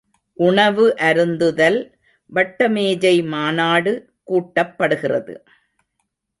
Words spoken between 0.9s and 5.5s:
அருந்துதல் வட்டமேஜை மாநாடு கூட்டப்படுகிறது.